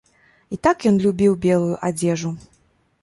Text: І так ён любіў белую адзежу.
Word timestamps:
І 0.55 0.57
так 0.67 0.77
ён 0.89 0.97
любіў 1.05 1.37
белую 1.45 1.75
адзежу. 1.91 2.33